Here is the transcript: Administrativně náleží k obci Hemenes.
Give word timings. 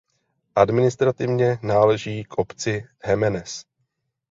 Administrativně 0.55 1.59
náleží 1.63 2.23
k 2.23 2.33
obci 2.37 2.87
Hemenes. 3.03 3.65